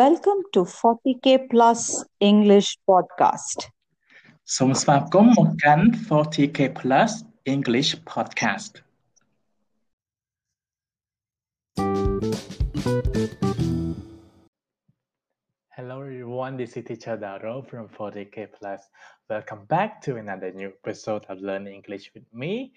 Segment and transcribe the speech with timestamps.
[0.00, 1.80] Welcome to 40k Plus
[2.30, 3.58] English Podcast.
[4.56, 7.12] សូមស្វាគមន៍មកកាន់ 40k Plus
[7.54, 8.72] English Podcast
[15.76, 18.80] Hello everyone, this is teacher Daro from 40k Plus.
[19.28, 22.72] Welcome back to another new episode of Learn English with me.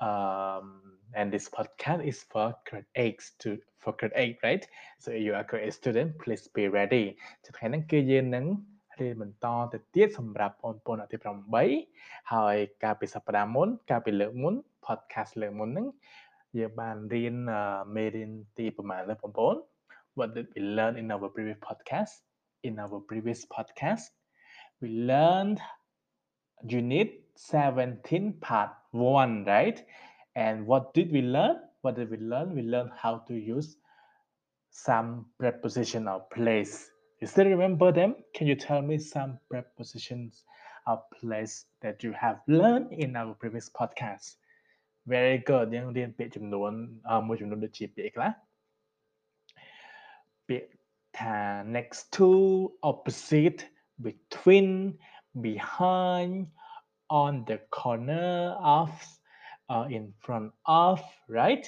[0.00, 0.80] Um,
[1.14, 4.66] and this podcast is for grade 8 to for grade 8, right?
[4.98, 7.04] So if you are a grade 8 student, please be ready.
[7.46, 8.44] ថ្ងៃហ្នឹងគឺយើងនឹង
[9.00, 11.18] រៀនបន្តទៅទៀតសម្រាប់បងប្អូនអធិ
[11.76, 14.54] 8ហើយកាលពីសប្តាហ៍មុនកាលពីលើកមុន
[14.86, 15.86] podcast លើកមុនហ្នឹង
[16.58, 17.34] យើងបានរៀន
[17.94, 19.56] មេរៀនទីប្រហែលលើបងប្អូន
[20.18, 22.14] What did we learn in our previous podcast?
[22.68, 24.04] In our previous podcast,
[24.80, 25.58] we learned
[26.80, 29.84] unit 17 part 1, right?
[30.36, 31.56] And what did we learn?
[31.82, 32.54] What did we learn?
[32.54, 33.76] We learned how to use
[34.70, 36.90] some preposition or place
[37.20, 38.14] you still remember them?
[38.34, 40.44] Can you tell me some prepositions
[40.86, 44.36] or place that you have learned in our previous podcast?
[45.06, 46.72] Very good យើងរៀនពាក្យចំនួន
[47.26, 48.30] មួយចំនួនដូចជាពាក្យខ្លះ
[50.48, 50.68] ពាក្យ
[51.18, 51.36] ថា
[51.76, 52.28] next to
[52.90, 53.60] opposite
[54.06, 54.68] between
[55.46, 56.34] behind
[57.22, 58.90] on the corner of
[59.72, 60.48] uh, in front
[60.84, 60.96] of
[61.38, 61.64] right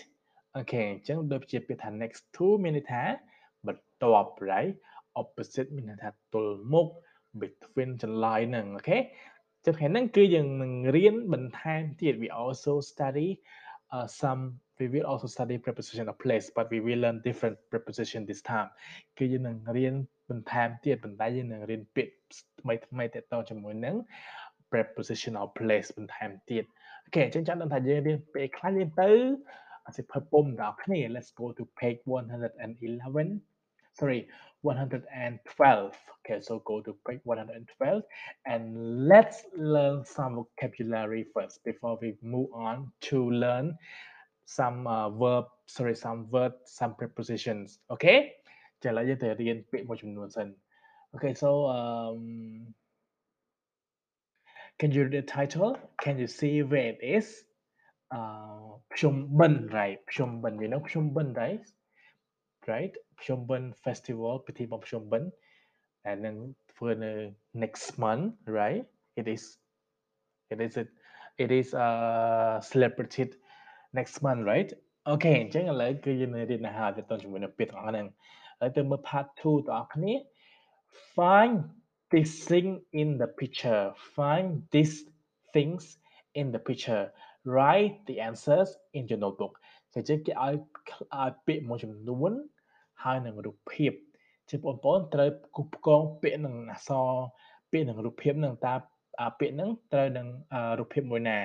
[0.57, 3.03] អូខេអញ្ចឹងដូចជាពាក្យថា next to មានន័យថា
[3.67, 4.75] បន្ទាប់ right
[5.21, 6.89] opposite មានន័យថាទល់មុខ
[7.41, 8.99] between ចន្លោយហ្នឹងអូខេ
[9.65, 13.29] ចឹងថ្ងៃហ្នឹងគឺយើងនឹងរៀនបន្ថែមទៀត we also study
[13.95, 14.43] uh, some
[14.79, 18.69] we will also study preposition of place but we will learn different preposition this time
[19.19, 19.95] គឺយើងនឹងរៀន
[20.31, 22.13] បន្ថែមទៀតប៉ុន្តែយើងនឹងរៀនពាក្យ
[22.61, 23.97] ថ្មីថ្មីទាក់ទងជាមួយនឹង
[24.73, 26.65] preposition of place បន្ថែមទៀត
[27.05, 29.11] អូខេអញ្ចឹងចាំដឹងថាយើងរៀនពាក្យខ្លះរៀនទៅ
[29.87, 33.41] អសិភពពុំដល់គ្នា let's go to page 111
[33.99, 34.21] sorry
[34.63, 38.03] 112 okay so go to page 112
[38.53, 38.63] and
[39.11, 39.39] let's
[39.75, 42.77] learn some vocabulary first before we move on
[43.09, 43.67] to learn
[44.59, 48.19] some uh, verb sorry some word some prepositions okay
[48.83, 50.49] ចាឥឡូវយើងទៅរៀនពាក្យមួយចំនួនសិន
[51.15, 52.21] okay so um
[54.79, 55.71] can you read the title
[56.05, 57.27] can you see where it is
[58.17, 58.63] uh
[58.93, 61.65] ភ្ជុំបិណ្ឌ right ភ្ជុំបិណ្ឌ you know ភ្ជុំបិណ្ឌ right
[62.71, 65.29] right ភ្ជុំបិណ្ឌ festival ពិធីបុណ្យភ្ជុំបិណ្ឌ
[66.07, 66.37] ដែលនឹង
[66.73, 67.13] ធ្វើនៅ
[67.63, 68.27] next month
[68.59, 68.83] right
[69.21, 69.43] it is
[70.53, 70.89] it is it
[71.45, 73.31] it is uh celebrated
[73.99, 74.71] next month right
[75.09, 78.07] អូខេអញ្ចឹងឥឡូវគឺយើងនឹងរៀនអាហារទៅជាមួយនឹងពាក្យទាំងអស់ហ្នឹង
[78.61, 80.13] ហើយទៅមើល part 2ទាំងអស់គ្នា
[81.15, 81.57] find
[82.14, 82.70] this thing
[83.02, 83.84] in the picture
[84.16, 84.96] find these
[85.54, 85.98] things
[86.40, 87.12] in the picture
[87.46, 89.54] write the answers in your notebook
[89.94, 90.56] អញ្ចឹងគេឲ្យ
[91.22, 92.32] ឲ្យពាក្យមួយចំនួន
[93.04, 93.92] ហើយនឹងរូបភាព
[94.50, 97.10] ជាបងប្អូនត្រូវគូផ្គងពាក្យនឹងអក្សរ
[97.72, 98.76] ពាក្យនឹងរូបភាពនឹងតើ
[99.40, 100.28] ពាក្យហ្នឹងត្រូវនឹង
[100.80, 101.40] រូបភាពមួយណា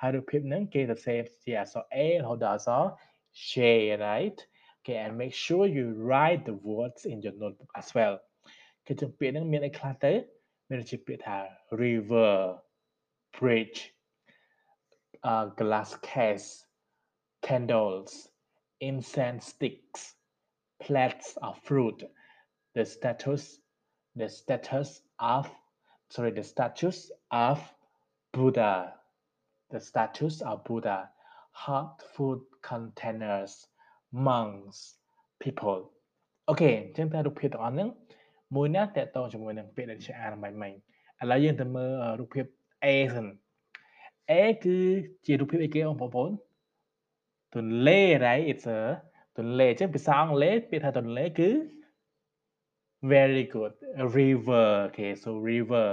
[0.00, 2.84] ហើយរូបភាពហ្នឹងគេសរសេរជាអក្សរ A រហូតដល់អក្សរ
[3.48, 3.52] J
[4.06, 4.38] right
[4.78, 8.14] okay and make sure you write the words in your notebook as well
[8.87, 10.13] គឺចឹងពាក្យហ្នឹងមានអីខ្លះទៅ
[10.69, 11.37] មានជាពាក្យថា
[11.83, 12.33] river
[13.37, 13.79] bridge
[15.31, 16.49] uh glass case
[17.47, 18.11] candles
[18.89, 20.01] incense sticks
[20.85, 22.03] plates of fruit,
[22.75, 23.59] the status,
[24.15, 25.49] the status of,
[26.09, 27.61] sorry, the status of
[28.33, 28.93] Buddha,
[29.71, 31.09] the status of Buddha,
[31.51, 33.67] hot food containers,
[34.11, 34.95] monks,
[35.39, 35.81] people
[36.49, 37.89] អូខេអញ្ចឹងតែរូបភាពទាំងអស់ហ្នឹង
[38.54, 40.72] មួយណាតកតងជាមួយនឹងពាក្យដែលជាអានមិញមិញ
[41.20, 42.44] ឥឡូវយើងទៅមើលរូបភាព
[42.84, 43.26] A សិន
[44.30, 44.32] A
[44.64, 44.78] គឺ
[45.26, 46.30] ជារូបភាពអីគេបងប្អូន
[47.54, 48.80] ទន្លេ right it's a
[49.38, 51.50] ទន្លេអញ្ចឹងភាសាអង់គ្លេសពាក្យថាទន្លេគឺ
[53.12, 53.72] very good
[54.16, 55.88] river អូខេ so river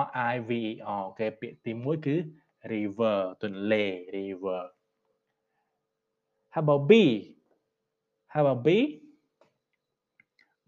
[0.00, 2.16] R I V E R អូខេពាក្យទី1គឺ
[2.72, 3.84] river ទន្លេ
[4.16, 4.62] river
[6.54, 6.92] how about B
[8.32, 8.68] how about B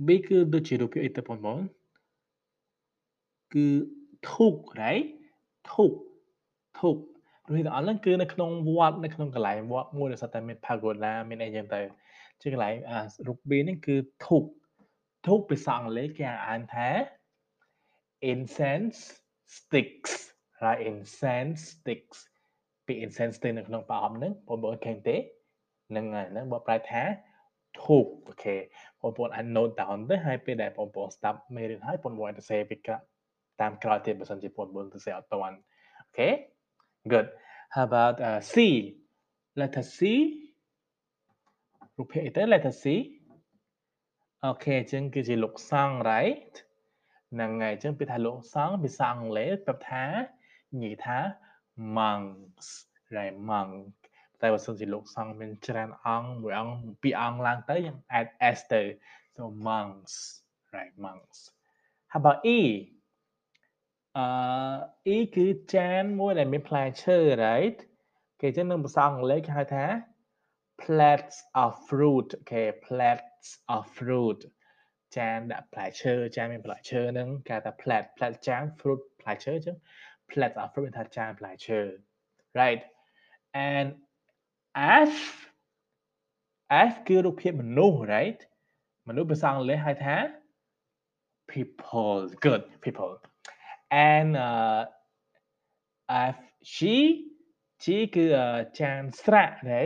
[0.07, 1.61] B គឺដូចជារូបភាពអីទៅបងប្អូន
[3.55, 3.67] គឺ
[4.31, 5.07] ធូប right
[5.73, 5.93] ធូប
[6.81, 6.97] ធូប
[7.45, 11.81] ព្រោះទាំងអស់ហ្នឹងគឺនៅក្នុងវត្តនៅក្នុងកន្លែងវត្តមួយដែលសតតែមាន pagoda មានអីចឹងទៅ
[12.41, 13.97] ជាកន្លែងអារូប B នេះគឺ
[14.27, 14.45] ធូប
[15.27, 16.89] ធូបភាសាអង់គ្លេសគេអានថា
[18.33, 18.99] incense
[19.57, 20.13] sticks
[20.61, 22.19] ហើយ incense sticks
[22.87, 25.17] ពី incense ទៅនៅក្នុងប្រអប់ហ្នឹងបងប្អូនឃើញទេ
[25.91, 27.03] ហ្នឹងហើយហ្នឹងបើប្រែថា
[27.85, 28.57] ធូបអូខេ
[29.01, 32.77] បងប្អូនអាច note down ទៅហើយពេលដែលបងប្អូនស្ដាប់មេរៀនហើយបងប្អូនអាចទៅសេពី
[33.61, 35.57] តាមក្រោយទៀតបើសិនជាបងប្អូនទៅសេអត់តាន់
[36.01, 36.31] អូខេ
[37.09, 37.29] Good.
[37.71, 38.97] How about uh, C?
[39.55, 39.99] Letter C.
[41.99, 42.49] Repeat it.
[42.53, 42.85] Letter C.
[44.45, 46.55] អូខេអញ្ចឹងគឺជាលោកសង្ឃ right
[47.33, 50.05] ហ្នឹងហើយអញ្ចឹងពេលថាលោកសង្ឃភាសាអង់គ្លេសប្រាប់ថា
[50.83, 51.19] និយាយថា
[51.99, 52.69] monks
[53.17, 53.73] right monk
[54.43, 58.83] តែបើសិនជាលោកសង្ឃមានច្រើនអង្គមួយអង្គពីរអង្គឡើងទៅយើង add s ទៅ
[59.37, 60.15] so monks
[60.75, 61.39] right monks
[62.13, 62.61] how about e
[64.19, 67.79] អឺ e គឺចានមួយដែលមានផ្លែឈើ right
[68.41, 69.87] គេអញ្ចឹងនៅភាសាអង់គ្លេសគេហៅថា
[70.83, 74.41] plates of fruit អូខេ plates of fruit
[75.17, 79.77] ចានដាក់ផ្លែឈើចានមានផ្លែឈើហ្នឹងគេថា plate plate ចាន fruit ផ្លែឈើអញ្ចឹង
[80.31, 81.81] plates of fruit ថាចានផ្លែឈើ
[82.61, 82.83] right
[83.69, 83.89] and
[85.11, 85.15] F
[86.91, 88.41] F គឺរូបភាពមនុស្ស right
[89.09, 90.17] មនុស្សភាសាអង់គ្លេសហៅថា
[91.53, 93.13] people good people
[94.13, 94.81] and uh,
[96.35, 96.37] F
[96.75, 96.79] G
[97.83, 97.85] G
[98.15, 98.27] គឺ
[98.81, 99.83] ចានស្រាក់ណា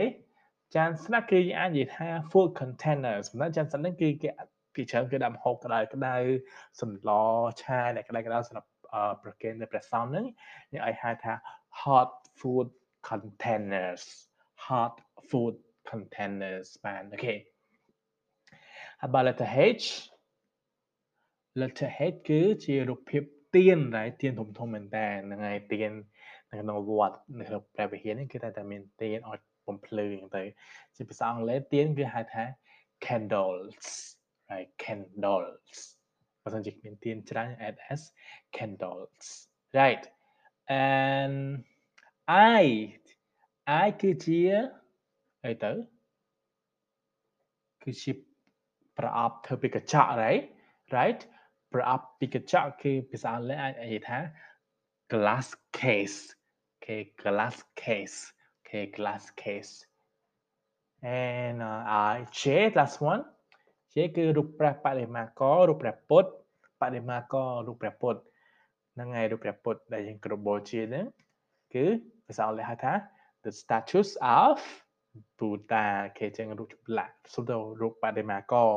[0.75, 4.29] ចានស្រាក់គឺអាចនិយាយថា food containers ប៉ុន្តែចានស្រាក់ហ្នឹងគឺគេ
[4.73, 6.15] ពីច្រើនគេដាក់ម្ហូបក្តៅក្តៅ
[6.81, 7.09] សម្ល
[7.61, 8.69] ឆាដែលក្តៅក្តៅសម្រាប់
[9.23, 10.25] ប្រគេននៅព្រះសង្ឃហ្នឹង
[10.71, 11.33] យើងឲ្យហៅថា
[11.81, 12.09] hot
[12.39, 12.67] food
[13.09, 14.03] containers
[14.67, 14.93] hot
[15.29, 15.55] food
[15.89, 17.35] containers បានអូខេ
[18.99, 19.49] ហើយបើ letter
[19.81, 19.85] H
[21.61, 23.23] letter H គឺជារូបភាព
[23.55, 25.91] ទៀនដែរទៀនធំធំមែនតើហ្នឹងហើយទៀន
[26.49, 30.43] នៅក្នុងវត្តនៅក្នុងព្រះវិហារនេះគឺតែតែមានទៀនឲ្យបំភ្លឺហ្នឹងទៅ
[30.95, 32.43] ជាភាសាអង់គ្លេសទៀនគឺហៅថា
[33.05, 33.87] candles
[34.51, 35.79] right candles
[36.43, 38.01] បើសិនជាមានទៀនច្រើន add as
[38.55, 39.25] candles
[39.79, 40.03] right
[40.87, 41.37] and
[42.59, 42.63] I
[43.67, 44.39] I គឺជា
[45.45, 45.71] អីទៅ
[47.83, 48.11] គឺជា
[48.97, 50.43] ប្រអប់ធ្វើពីកញ្ចក់ right
[50.95, 51.21] right
[51.73, 54.19] ប្រអប់ពីកញ្ចក់គឺភាសាអង់គ្លេសអាចនិយាយថា
[55.11, 55.47] glass
[55.79, 56.19] case
[56.85, 58.19] គេ glass case
[58.67, 59.73] គេ glass case
[61.03, 62.41] and uh, I J
[62.77, 63.23] last one
[63.93, 66.29] J គឺរូបព្រះបដិមាកររូបព្រះពុទ្ធ
[66.81, 68.19] បដិមាកររូបព្រះពុទ្ធ
[68.93, 71.05] ហ្នឹងហើយរូបព្រះពុទ្ធដែលយើងគ្រប់បូជាហ្នឹង
[71.73, 71.85] គឺ
[72.25, 72.93] ភាសាអង់គ្លេសហៅថា
[73.44, 74.10] the statues
[74.42, 74.58] of
[75.38, 75.86] Buddha
[76.18, 78.70] គេចឹងរូបចម្លាក់សុទ្ធទៅរូបបដិមាករ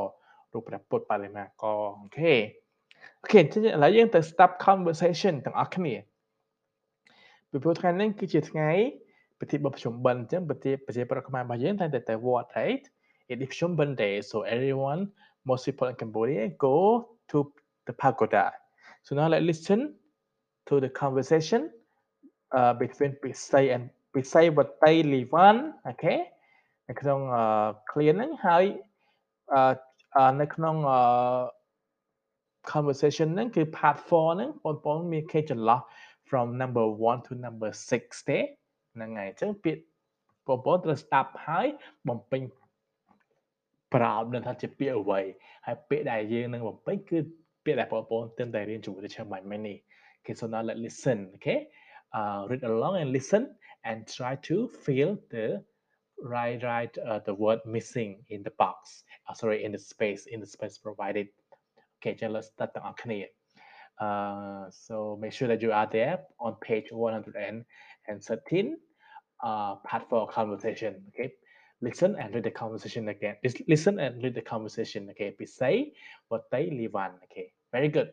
[0.53, 2.33] រូបព្រះពុទ្ធបដិមាករអូខេ
[3.21, 5.93] អូខេអញ្ចឹងឥឡូវយើងទៅ stop conversation ទាំងអស់គ្នា
[7.49, 8.69] ពីព្រោះថ្ងៃនេះគឺជាថ្ងៃ
[9.39, 12.83] ពិធីបុណ្យប្រជុំបិណ្ឌអញ្ចឹងប្រទេសប្រជាប្រដ្ឋខ្មែររបស់យើងតែតែទៅវត្ត right
[13.31, 15.01] it is ប្រជុំបិណ្ឌ day so everyone
[15.49, 16.75] most people in Cambodia go
[17.31, 17.37] to
[17.87, 18.45] the pagoda
[19.05, 19.79] so now let's listen
[20.67, 21.61] to the conversation
[22.57, 23.83] uh, between Pisay and
[24.14, 26.14] ពិសីវតីលីវ៉ាន់អូខេ
[26.88, 27.20] នៅក្នុង
[27.90, 28.64] clear ហ្នឹងហើយ
[30.40, 30.76] នៅក្នុង
[32.72, 35.80] conversation ហ្នឹងគឺ part 4ហ្នឹងបងប្អូនមានគេចន្លោះ
[36.28, 38.38] from number 1 to number 6ទេ
[38.94, 39.82] ហ្នឹងហើយអញ្ចឹងពាក្យ
[40.46, 41.66] បងប្អូនត្រូវស្ដាប់ហើយ
[42.08, 42.42] បំពេញ
[43.94, 45.20] ប្រោបនឹងថាជាពាក្យអ្វី
[45.66, 47.18] ហើយពាក្យដែលយើងនឹងបំពេញគឺ
[47.64, 49.76] ពាក្យដែលបងប្អូនទើបតែរៀនជាមួយ teacher បាញ់មិញនេះ
[50.18, 51.58] Okay so now let's listen okay
[52.18, 53.42] uh, read along and listen
[53.84, 55.62] and try to fill the
[56.22, 60.40] right right uh, the word missing in the box uh, sorry in the space in
[60.40, 61.28] the space provided.
[62.00, 62.50] Okay just let's
[64.00, 68.76] uh, so make sure that you are there on page 113
[69.42, 71.32] uh, part for conversation okay?
[71.80, 73.36] Listen and read the conversation again.
[73.68, 75.34] Listen and read the conversation okay?
[75.38, 75.86] Beside
[76.28, 77.52] what they live on okay?
[77.72, 78.10] Very good.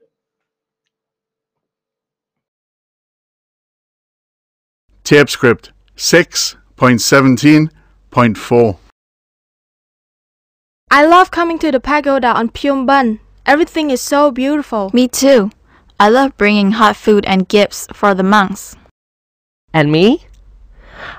[5.03, 8.77] Tape script 6.17.4
[10.93, 13.21] I love coming to the pagoda on Pchum Ben.
[13.45, 14.91] Everything is so beautiful.
[14.93, 15.49] Me too.
[15.99, 18.75] I love bringing hot food and gifts for the monks.
[19.73, 20.25] And me?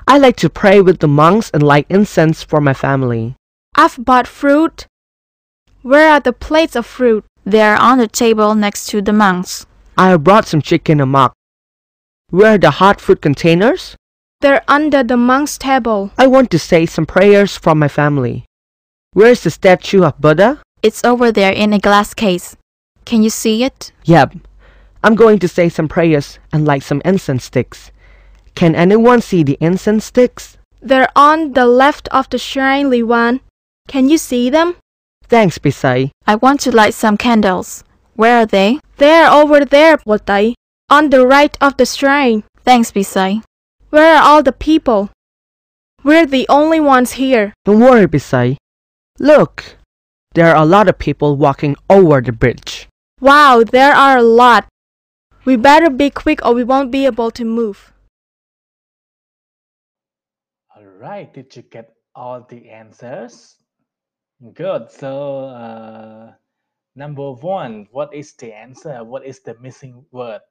[0.07, 3.35] I like to pray with the monks and light incense for my family.
[3.75, 4.87] I've bought fruit.
[5.81, 7.25] Where are the plates of fruit?
[7.45, 9.65] They are on the table next to the monks.
[9.97, 11.33] I have brought some chicken amok.
[12.33, 13.95] Where are the hot food containers?
[14.41, 16.09] They're under the monk's table.
[16.17, 18.45] I want to say some prayers for my family.
[19.13, 20.59] Where's the statue of Buddha?
[20.81, 22.57] It's over there in a glass case.
[23.05, 23.91] Can you see it?
[24.05, 24.33] Yep.
[25.03, 27.91] I'm going to say some prayers and light some incense sticks.
[28.55, 30.57] Can anyone see the incense sticks?
[30.81, 33.41] They're on the left of the shrine, Liwan.
[33.87, 34.77] Can you see them?
[35.27, 36.09] Thanks, Bisai.
[36.25, 37.83] I want to light some candles.
[38.15, 38.79] Where are they?
[38.97, 40.55] They're over there, Wotai.
[40.93, 42.43] On the right of the shrine.
[42.63, 43.41] Thanks, Bisai.
[43.89, 45.09] Where are all the people?
[46.03, 47.53] We're the only ones here.
[47.65, 48.57] Don't worry, Bisai.
[49.17, 49.77] Look,
[50.35, 52.87] there are a lot of people walking over the bridge.
[53.19, 54.67] Wow, there are a lot.
[55.45, 57.91] We better be quick or we won't be able to move.
[60.75, 63.55] all right did you get all the answers
[64.51, 64.91] Good.
[64.91, 66.33] So, uh,
[66.95, 69.03] number one, what is the answer?
[69.03, 70.41] What is the missing word?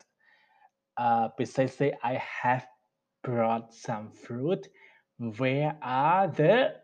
[0.96, 2.66] Uh, precisely, I have
[3.22, 4.68] brought some fruit.
[5.18, 6.75] Where are the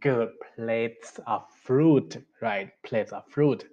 [0.00, 2.16] good plates of fruit?
[2.40, 3.64] Right, plates of fruit.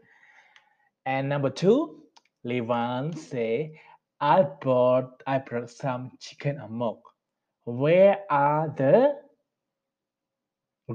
[1.05, 2.03] And number two,
[2.45, 3.79] Levan say,
[4.19, 6.99] I brought I brought some chicken amok.
[7.65, 9.15] Where are the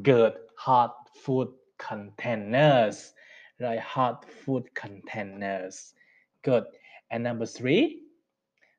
[0.02, 1.48] good hot food
[1.78, 3.12] containers?
[3.60, 5.94] Right, hot food containers.
[6.42, 6.64] Good.
[7.12, 8.04] And number three,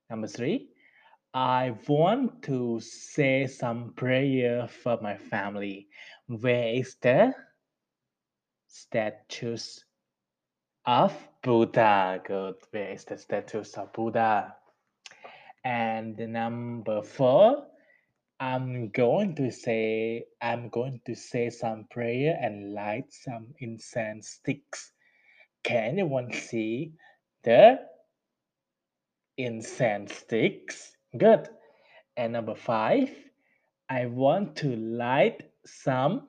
[0.10, 0.70] number three,
[1.36, 5.88] I want to say some prayer for my family.
[6.26, 7.36] Where is the
[8.68, 9.86] statues
[10.84, 11.14] of
[11.44, 12.22] Buddha?
[12.26, 12.56] Good.
[12.72, 14.56] Where is the statues of Buddha?
[15.64, 17.68] And number four,
[18.40, 24.92] I'm going to say I'm going to say some prayer and light some incense sticks.
[25.64, 26.94] Can anyone see
[27.44, 27.93] the
[29.37, 30.93] incense sticks?
[31.17, 31.49] Good.
[32.17, 33.11] And number five,
[33.89, 36.29] I want to light some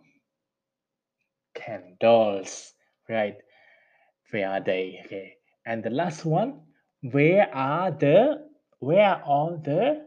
[1.56, 2.74] candles.
[3.10, 3.38] Right.
[4.32, 5.02] Where are they?
[5.06, 5.34] Okay.
[5.66, 6.62] And the last one,
[7.02, 8.48] where are the
[8.80, 10.06] where are all the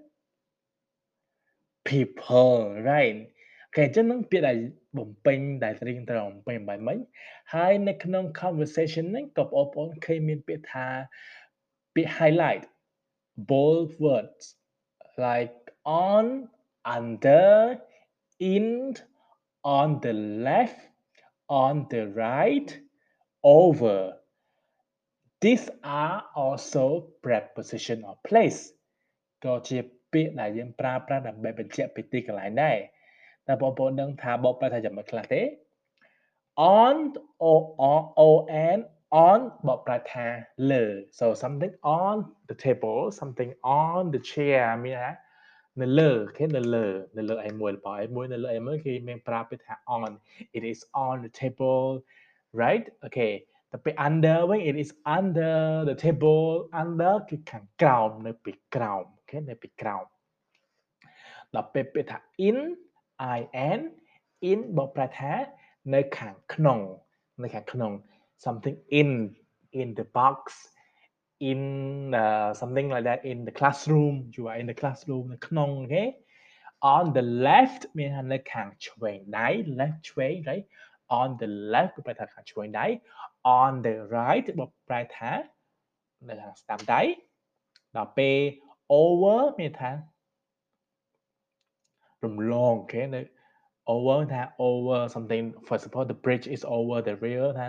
[1.85, 3.19] people right
[3.75, 4.57] អូខេអញ្ចឹងនឹងពាក្យដែល
[4.99, 6.99] បំពេញដែលត្រៀមត្រូវបំពេញបែបមិញ
[7.55, 10.87] ហើយនៅក្នុង conversation ហ្នឹងក៏បងប្អូនឃើញមានពាក្យថា
[11.95, 12.63] ពាក្យ highlight
[13.38, 14.56] bold words
[15.18, 16.50] like on
[16.86, 17.80] under
[18.40, 18.96] in
[19.64, 20.80] on the left
[21.48, 22.80] on the right
[23.44, 24.14] over
[25.42, 28.62] these are also preposition of place
[29.46, 29.80] ក៏ជា
[30.12, 32.78] ពាក្យដែលយើងប្រើប្រាស់ដើម្បីបញ្ជាក់ពីទីកន្លែងដែរ
[33.48, 35.42] តែបងប្អូនដឹងថាបកប្រែថាយ៉ាងម៉េចខ្លះទេ
[36.80, 36.96] on
[38.28, 38.30] o
[39.26, 40.28] on บอกประธา
[40.68, 42.16] เลย so something on
[42.50, 45.16] the table something on the chair มีนะ
[45.80, 50.12] นเลอแค่นเลอนเลอไอ้มวยปอไอ้มวยนเลอไอ้มวยคือเมนปราไปทา on
[50.56, 51.88] it is on the table
[52.62, 53.34] right okay
[53.68, 55.58] แต่ไป under when it is under
[55.90, 56.46] the table
[56.82, 60.02] under คือข้างกล่าวในปีกล่าวแค่ในปีกล่าว
[61.52, 62.58] เราไปไปทา in
[63.38, 63.40] i
[63.78, 63.80] n
[64.50, 65.42] in บอกประธาน
[65.92, 66.82] ในข้างขนม
[67.40, 67.94] ในข้างขนม
[68.45, 69.11] something in
[69.81, 70.39] in the box
[71.51, 71.61] in
[72.15, 76.05] uh, something like that in the classroom you are in the classroom នៅក្នុងអូខេ
[76.95, 79.49] on the left មានថានៅខាងឆ្វេងដៃ
[79.81, 80.67] left ឆ្វេង right
[81.21, 82.87] on the left បកប្រែថាខាងឆ្វេងដៃ
[83.61, 85.33] on the right បកប្រែថា
[86.29, 87.03] នៅខាងស្ដាំដៃ
[87.97, 88.39] ដល់ពេល
[89.03, 89.91] over មានថា
[92.25, 93.21] រំលងអូខេនៅ
[93.95, 97.69] over ថា over something for example the bridge is over the river ថា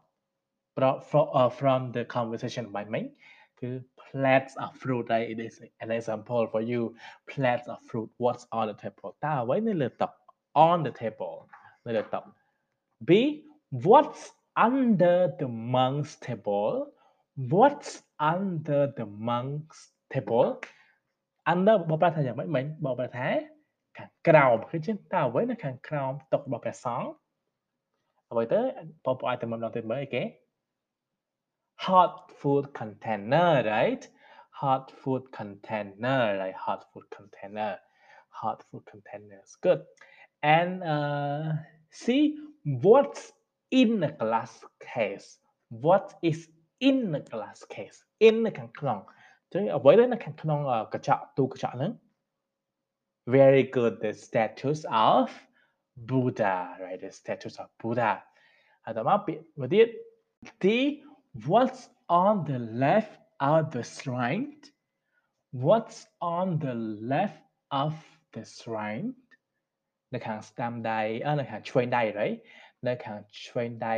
[0.75, 3.03] from uh, from the conversation បាញ់មិញ
[3.59, 3.69] គឺ
[4.03, 6.81] plates of fruit right it is an example for you
[7.31, 10.07] plates of fruit what's on the table តើអ្វីនៅលើតុ
[10.67, 11.37] on the table
[11.85, 12.19] នៅលើតុ
[13.07, 13.09] B
[13.85, 14.23] what's
[14.67, 16.71] under the monk's table
[17.53, 17.91] what's
[18.33, 19.79] under the monk's
[20.13, 20.47] table
[21.51, 23.27] under បបប្រែថាយ៉ាងម៉េចមិញបបប្រែថា
[23.97, 27.09] ខាងក្រោមឃើញទេតើអ្វីនៅខាងក្រោមតុរបស់ព្រះសង្ឃ
[28.31, 28.59] អ្វីទៅ
[29.05, 30.23] បងប្អូនអាចទៅមើលម្ដងទៀតមើលអីគេ
[31.81, 34.07] hot food container, right?
[34.51, 37.79] Hot food container, like hot food container,
[38.29, 39.55] hot food containers.
[39.61, 39.81] Good.
[40.43, 41.53] And uh,
[41.89, 43.33] see what's
[43.71, 45.39] in the glass case.
[45.69, 48.03] What is in the glass case?
[48.19, 49.03] In the kangklong.
[49.51, 49.97] Chứ ở với.
[53.25, 53.93] Very good.
[54.01, 55.31] The statues of
[55.95, 57.01] Buddha, right?
[57.01, 58.23] The statues of Buddha.
[58.81, 59.89] À, đó mà biết, mà it?
[60.59, 61.10] The
[61.46, 64.54] what's on the left of the shrine
[65.50, 66.74] what's on the
[67.12, 67.94] left of
[68.34, 69.08] the shrine
[70.14, 72.38] នៅខាងស្ដាំដៃអឺនៅខាងឆ្វេងដៃ right
[72.88, 73.96] នៅខាងឆ្វេងដៃ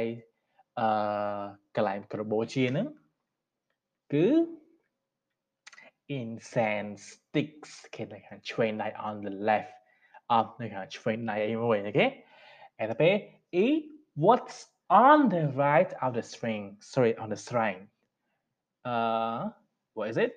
[0.80, 0.88] អឺ
[1.76, 2.88] កន្លែងក្របូជាហ្នឹង
[4.12, 4.26] គឺ
[6.18, 9.74] incense sticks គេនៅខាងឆ្វេងដៃ on the left
[10.38, 12.06] of នៅខាងឆ្វេងដៃអីមួយអូខេ
[12.78, 13.14] ហើយទៅពេល
[13.64, 13.66] E.
[14.24, 14.56] What's
[14.89, 16.77] on the right of the string?
[16.79, 17.87] Sorry, on the string.
[18.85, 19.49] Uh,
[19.93, 20.33] what is it?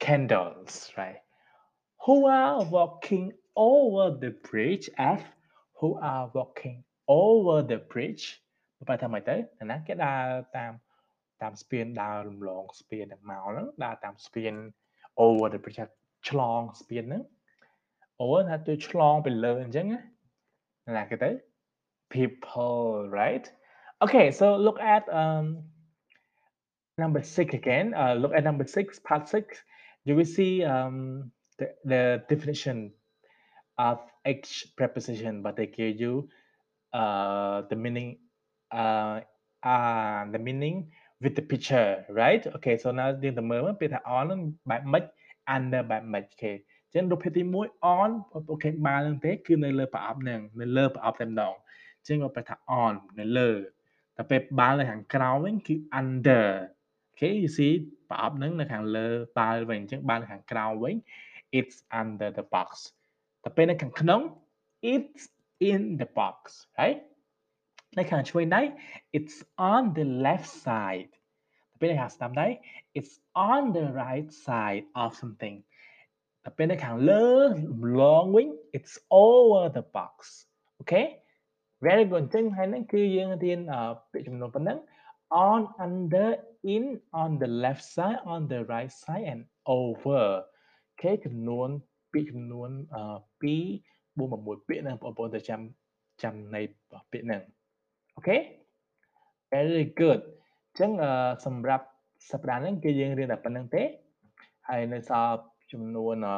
[0.00, 1.20] Candles, right?
[2.06, 4.90] Who are walking over the bridge?
[4.98, 5.22] F.
[5.80, 8.24] Who are walking over the bridge
[8.88, 9.34] បែរថាម៉េចទៅ
[9.70, 10.72] ណាគេដើរតាម
[11.42, 14.52] តាមស្ពានដើររំលងស្ពានហ្នឹងមកហ្នឹងដើរតាមស្ពាន
[15.26, 15.80] over the bridge
[16.28, 17.22] ឆ្លងស្ពានហ្នឹង
[18.20, 20.00] over ថាទៅឆ្លងទៅលើអញ្ចឹងណា
[20.98, 21.30] ណាគេទៅ
[22.11, 23.51] people right
[24.01, 25.63] okay so look at um
[26.97, 29.57] number 6 again uh, look at number 6 part 6
[30.05, 32.91] you will see um the, the definition
[33.77, 36.27] of each preposition but they give you
[36.93, 38.17] uh the meaning
[38.71, 39.19] uh
[39.63, 40.89] uh the meaning
[41.21, 45.03] with the picture right okay so now យើងទៅមើលពេលថា on ហ្នឹងបែបម៉េច
[45.55, 46.51] under បែបម៉េចអូខេ
[46.93, 48.09] ចឹងរូបភាពទី1 on
[48.51, 51.53] អូខេបាល់ហ្នឹងទេគឺនៅលើប្រអប់ហ្នឹងនៅលើប្រអប់តែម្ដង
[52.08, 53.50] ចឹងក៏បែរថា on នៅលើ
[54.16, 56.48] តែពេលបាល់នៅខាងក្រោមវិញគឺ under
[57.10, 57.72] អូខេ you see
[58.10, 60.96] ប្រអប់ហ្នឹងនៅខាងលើបាល់វិញអញ្ចឹងបាល់នៅខាងក្រោមវិញ
[61.58, 62.68] it's under the box
[63.44, 64.20] តែពេលនៅខាងក្នុង
[64.92, 65.24] it's
[65.70, 66.36] in the box
[66.78, 67.00] right
[67.98, 68.62] នៅខាងឆ្វេងដៃ
[69.16, 69.36] it's
[69.72, 71.12] on the left side
[71.70, 72.46] តែពេលនៅខាងស្ដាំដៃ
[72.98, 73.14] it's
[73.52, 75.56] on the right side of something
[76.44, 77.30] តែពេលនៅខាងលើ
[78.00, 78.94] លងវិញ it's
[79.26, 80.14] over the box
[80.82, 81.06] okay
[81.86, 83.60] very good អញ្ចឹងហើយហ្នឹងគឺយើងរៀន
[84.12, 84.78] ពាក្យចំនួនប៉ុណ្ណឹង
[85.48, 86.30] on under
[86.74, 86.84] in
[87.22, 89.42] on the left side on the right side and
[89.76, 90.24] over
[90.88, 91.68] អូខេចំនួន
[92.12, 93.42] ពាក្យចំនួន2
[94.18, 95.60] 4 6ពាក្យហ្នឹងបងប្អូនទៅចាំ
[96.22, 96.60] ចាំនៃ
[97.12, 97.42] ពាក្យហ្នឹង
[98.16, 98.36] អូខេ
[99.52, 100.20] very good
[100.66, 100.90] អញ្ចឹង
[101.46, 101.86] សម្រាប់
[102.30, 103.82] សប្តាហ៍ហ្នឹងគឺយើងរៀនតែប៉ុណ្្នឹងទេ
[104.68, 105.36] ហើយនៅសល់
[105.72, 106.36] ចំនួនអឺ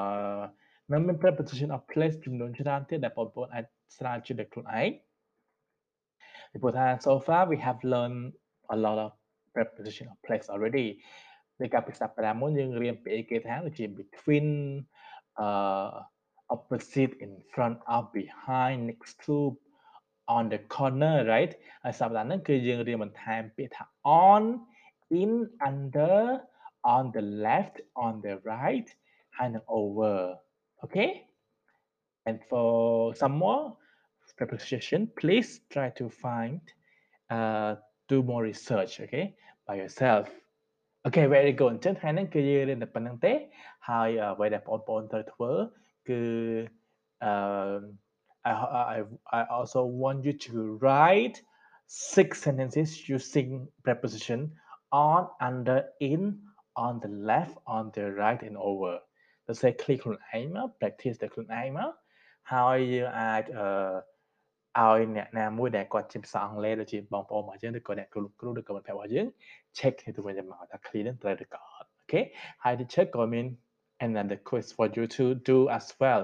[0.92, 3.64] នៅមាន preposition of place ចំនួនច្រើនទៀតដែលបងប្អូនអាច
[3.96, 4.90] ស្រាវជ្រាវដោយខ្លួនឯង
[7.00, 8.32] So far, we have learned
[8.70, 9.12] a lot of
[9.52, 10.88] preposition of place already.
[11.58, 14.48] ในการปรึกษาประดามนยังเรียนไปเอกทางที่ between
[15.46, 15.88] uh,
[16.54, 19.36] opposite in front of behind next to
[20.36, 21.52] on the corner right?
[21.80, 23.88] ไอ้สับหลังนั่นคือยังเรียนมันแทนไปทาง
[24.26, 24.42] on
[25.20, 25.32] in
[25.68, 26.20] under
[26.94, 28.88] on the left on the right
[29.42, 30.16] and over.
[30.84, 31.10] Okay?
[32.26, 32.68] And for
[33.20, 33.62] some more
[34.39, 36.61] preposition please try to find
[37.35, 37.71] uh
[38.11, 39.25] do more research okay
[39.67, 40.25] by yourself
[41.07, 43.33] okay very good អញ្ចឹងថ្ងៃហ្នឹងគឺយើងរៀនតែប៉ុណ្្នឹងទេ
[43.89, 45.51] ហើយអ្វីដែលបងប្អូនត្រូវធ្វើ
[46.09, 46.21] គឺ
[47.25, 47.33] អឺ
[48.45, 48.51] I,
[48.95, 51.41] I, I also want you to write
[51.87, 54.51] six sentences using preposition
[54.91, 56.39] on, under, in,
[56.75, 58.93] on the left, on the right, and over.
[59.47, 61.91] ទៅសេคลิกខ្លួនឯងមក practice តែខ្លួនឯងមក
[62.53, 63.67] ហើយយើងអាចអឺ
[64.77, 69.27] ឲ្យអ្នកណាមួយដែលគាត់ជាភាសាអង់គ្លេសដូចជាបងប្អូនរបស់យើងឬក៏អ្នកគ្រូគ្រូឬក៏មិត្តភ័ក្តិរបស់យើង
[69.77, 72.21] check ទៅវិញទៅមកថា clear នឹងត្រូវឬក៏អត់អូខេ
[72.63, 73.45] ហើយ the check ក៏មាន
[74.07, 76.23] another quiz for you to do as well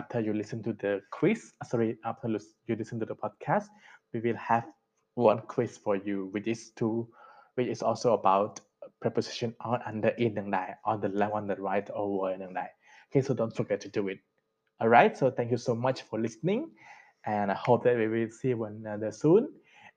[0.00, 2.28] after you listen to the quiz sorry after
[2.68, 3.66] you listen to the podcast
[4.12, 4.64] we will have
[5.30, 6.88] one quiz for you which is to
[7.56, 8.52] which is also about
[9.02, 12.70] preposition on under in នឹងដែរ on the left on the right over នឹងដែរ
[13.06, 14.18] okay so don't forget to do it
[14.80, 16.60] all right so thank you so much for listening
[17.25, 19.47] and i hope that we will see one another soon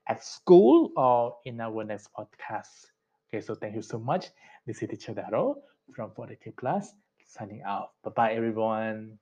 [0.07, 2.87] at school or in our next podcast.
[3.27, 4.27] Okay so thank you so much.
[4.65, 5.55] This is teacher Daro
[5.95, 6.93] from 40k plus
[7.25, 9.17] signing out bye bye everyone